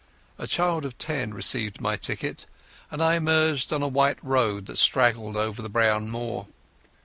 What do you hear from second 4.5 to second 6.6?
that straggled over the brown moor.